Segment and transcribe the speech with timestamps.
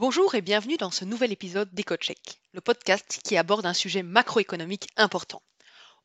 [0.00, 4.88] Bonjour et bienvenue dans ce nouvel épisode d'EcoCheck, le podcast qui aborde un sujet macroéconomique
[4.96, 5.42] important.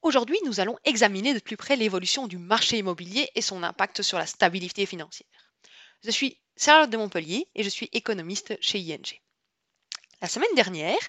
[0.01, 4.17] Aujourd'hui, nous allons examiner de plus près l'évolution du marché immobilier et son impact sur
[4.17, 5.29] la stabilité financière.
[6.03, 9.21] Je suis Charlotte de Montpellier et je suis économiste chez ING.
[10.21, 10.99] La semaine dernière,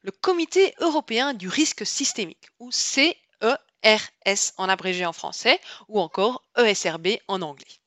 [0.00, 3.14] le Comité européen du risque systémique, ou CERS
[4.56, 7.78] en abrégé en français, ou encore ESRB en anglais,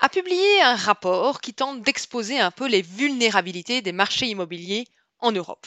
[0.00, 4.86] a publié un rapport qui tente d'exposer un peu les vulnérabilités des marchés immobiliers
[5.20, 5.66] en Europe.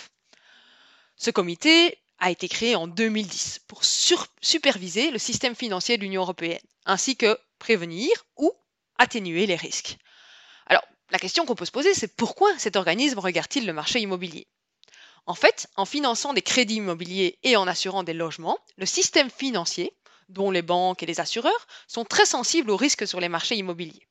[1.16, 6.62] Ce comité a été créé en 2010 pour superviser le système financier de l'Union européenne,
[6.86, 8.52] ainsi que prévenir ou
[8.98, 9.98] atténuer les risques.
[10.68, 14.48] Alors, la question qu'on peut se poser, c'est pourquoi cet organisme regarde-t-il le marché immobilier?
[15.26, 19.94] En fait, en finançant des crédits immobiliers et en assurant des logements, le système financier,
[20.28, 24.08] dont les banques et les assureurs, sont très sensibles aux risques sur les marchés immobiliers.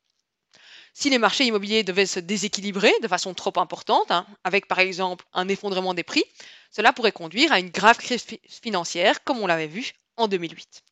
[1.01, 5.25] Si les marchés immobiliers devaient se déséquilibrer de façon trop importante, hein, avec par exemple
[5.33, 6.25] un effondrement des prix,
[6.73, 10.83] cela pourrait conduire à une grave crise financière, comme on l'avait vu en 2008.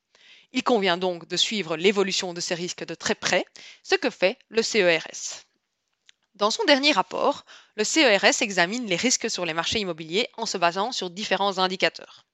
[0.53, 3.45] Il convient donc de suivre l'évolution de ces risques de très près,
[3.83, 5.42] ce que fait le CERS.
[6.36, 10.56] Dans son dernier rapport, le CERS examine les risques sur les marchés immobiliers en se
[10.56, 12.27] basant sur différents indicateurs.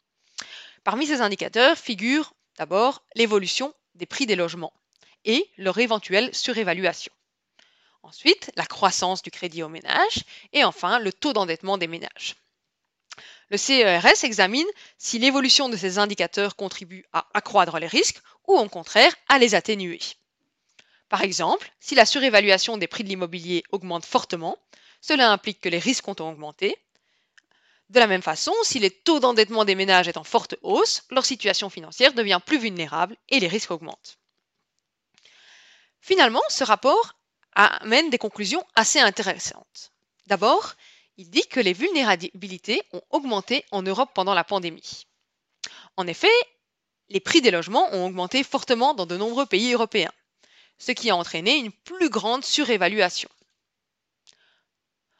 [0.84, 4.74] Parmi ces indicateurs figurent d'abord l'évolution des prix des logements
[5.24, 7.14] et leur éventuelle surévaluation.
[8.02, 12.36] Ensuite, la croissance du crédit aux ménages et enfin le taux d'endettement des ménages.
[13.48, 14.66] Le CERS examine
[14.98, 19.54] si l'évolution de ces indicateurs contribue à accroître les risques ou au contraire à les
[19.54, 20.00] atténuer.
[21.08, 24.58] Par exemple, si la surévaluation des prix de l'immobilier augmente fortement,
[25.02, 26.74] cela implique que les risques ont augmenté.
[27.90, 31.26] De la même façon, si les taux d'endettement des ménages est en forte hausse, leur
[31.26, 34.18] situation financière devient plus vulnérable et les risques augmentent.
[36.00, 37.14] Finalement, ce rapport
[37.54, 39.92] amène des conclusions assez intéressantes.
[40.26, 40.74] D'abord,
[41.18, 45.06] il dit que les vulnérabilités ont augmenté en Europe pendant la pandémie.
[45.96, 46.28] En effet,
[47.10, 50.12] les prix des logements ont augmenté fortement dans de nombreux pays européens,
[50.78, 53.28] ce qui a entraîné une plus grande surévaluation.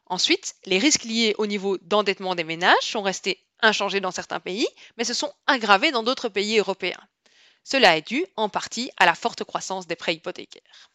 [0.07, 4.67] Ensuite, les risques liés au niveau d'endettement des ménages sont restés inchangés dans certains pays,
[4.97, 6.99] mais se sont aggravés dans d'autres pays européens.
[7.63, 10.89] Cela est dû en partie à la forte croissance des prêts hypothécaires.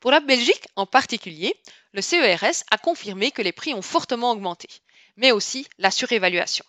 [0.00, 1.54] Pour la Belgique en particulier,
[1.92, 4.68] le CERS a confirmé que les prix ont fortement augmenté,
[5.16, 6.64] mais aussi la surévaluation.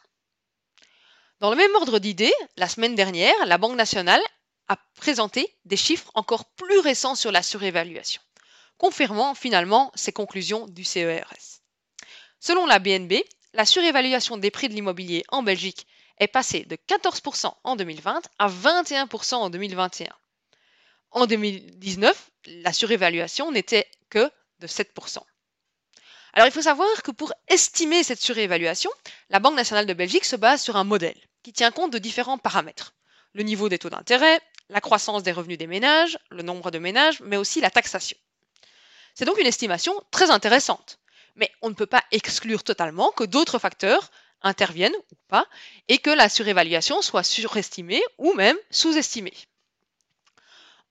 [1.39, 4.21] Dans le même ordre d'idées, la semaine dernière, la Banque nationale
[4.69, 8.21] a présenté des chiffres encore plus récents sur la surévaluation,
[8.77, 11.61] confirmant finalement ces conclusions du CERS.
[12.39, 13.13] Selon la BNB,
[13.53, 15.85] la surévaluation des prix de l'immobilier en Belgique
[16.19, 20.07] est passée de 14% en 2020 à 21% en 2021.
[21.17, 24.29] En 2019, la surévaluation n'était que
[24.59, 25.17] de 7%.
[26.33, 28.91] Alors il faut savoir que pour estimer cette surévaluation,
[29.31, 32.37] la Banque nationale de Belgique se base sur un modèle qui tient compte de différents
[32.37, 32.93] paramètres.
[33.33, 34.39] Le niveau des taux d'intérêt,
[34.69, 38.17] la croissance des revenus des ménages, le nombre de ménages, mais aussi la taxation.
[39.15, 40.99] C'est donc une estimation très intéressante,
[41.35, 44.11] mais on ne peut pas exclure totalement que d'autres facteurs
[44.43, 45.47] interviennent ou pas,
[45.87, 49.33] et que la surévaluation soit surestimée ou même sous-estimée.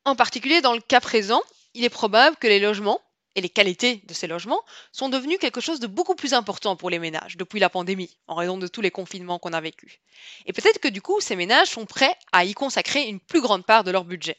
[0.06, 1.42] En particulier, dans le cas présent,
[1.74, 3.00] il est probable que les logements
[3.34, 4.62] et les qualités de ces logements
[4.92, 8.36] sont devenus quelque chose de beaucoup plus important pour les ménages depuis la pandémie, en
[8.36, 9.98] raison de tous les confinements qu'on a vécus.
[10.46, 13.66] Et peut-être que du coup, ces ménages sont prêts à y consacrer une plus grande
[13.66, 14.38] part de leur budget.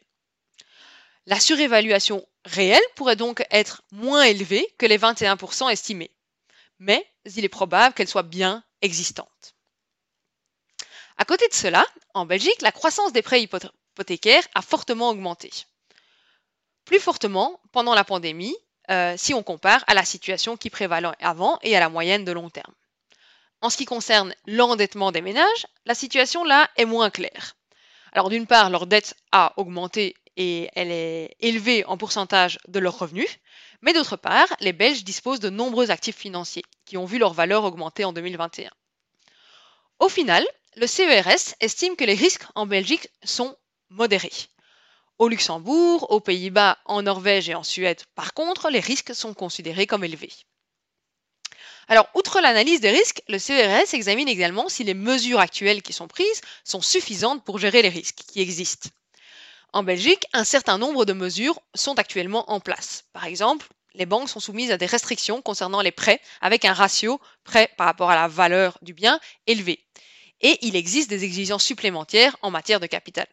[1.25, 6.11] La surévaluation réelle pourrait donc être moins élevée que les 21% estimés,
[6.79, 9.57] mais il est probable qu'elle soit bien existante.
[11.17, 13.41] À côté de cela, en Belgique, la croissance des prêts
[14.53, 15.51] a fortement augmenté.
[16.85, 18.55] Plus fortement pendant la pandémie,
[18.89, 22.31] euh, si on compare à la situation qui prévalait avant et à la moyenne de
[22.31, 22.73] long terme.
[23.61, 27.55] En ce qui concerne l'endettement des ménages, la situation là est moins claire.
[28.13, 32.99] Alors d'une part, leur dette a augmenté et elle est élevée en pourcentage de leurs
[32.99, 33.39] revenus,
[33.81, 37.63] mais d'autre part, les Belges disposent de nombreux actifs financiers qui ont vu leur valeur
[37.63, 38.71] augmenter en 2021.
[39.99, 40.45] Au final,
[40.75, 43.57] le CERS estime que les risques en Belgique sont
[43.89, 44.31] modéré.
[45.17, 49.87] Au Luxembourg, aux Pays-Bas, en Norvège et en Suède, par contre, les risques sont considérés
[49.87, 50.33] comme élevés.
[51.87, 56.07] Alors, outre l'analyse des risques, le CERS examine également si les mesures actuelles qui sont
[56.07, 58.89] prises sont suffisantes pour gérer les risques qui existent.
[59.73, 63.05] En Belgique, un certain nombre de mesures sont actuellement en place.
[63.13, 67.19] Par exemple, les banques sont soumises à des restrictions concernant les prêts avec un ratio
[67.43, 69.83] prêt par rapport à la valeur du bien élevé.
[70.41, 73.27] Et il existe des exigences supplémentaires en matière de capital.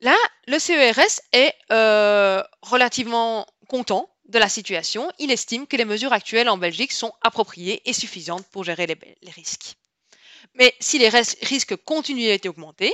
[0.00, 0.16] Là,
[0.46, 6.48] le CERS est euh, relativement content de la situation, il estime que les mesures actuelles
[6.48, 9.76] en Belgique sont appropriées et suffisantes pour gérer les, risques.
[10.54, 12.92] Mais si les risques continuent à augmenter,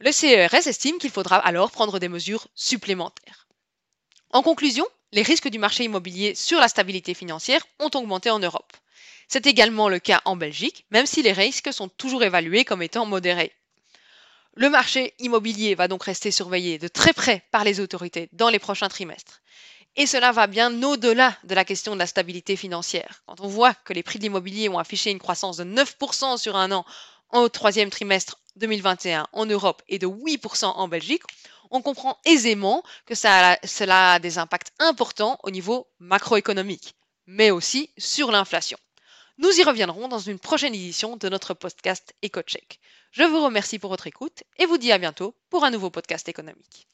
[0.00, 3.48] le CERS estime qu'il faudra alors prendre des mesures supplémentaires.
[4.30, 8.72] En conclusion, les risques du marché immobilier sur la stabilité financière ont augmenté en Europe.
[9.28, 13.06] C'est également le cas en Belgique, même si les risques sont toujours évalués comme étant
[13.06, 13.52] modérés.
[14.54, 18.58] Le marché immobilier va donc rester surveillé de très près par les autorités dans les
[18.58, 19.40] prochains trimestres.
[19.96, 23.22] Et cela va bien au-delà de la question de la stabilité financière.
[23.26, 26.56] Quand on voit que les prix de l'immobilier ont affiché une croissance de 9% sur
[26.56, 26.84] un an
[27.32, 31.22] au troisième trimestre 2021 en Europe et de 8% en Belgique,
[31.70, 36.94] on comprend aisément que cela a des impacts importants au niveau macroéconomique,
[37.26, 38.78] mais aussi sur l'inflation.
[39.40, 42.78] Nous y reviendrons dans une prochaine édition de notre podcast EcoCheck.
[43.10, 46.28] Je vous remercie pour votre écoute et vous dis à bientôt pour un nouveau podcast
[46.28, 46.86] économique.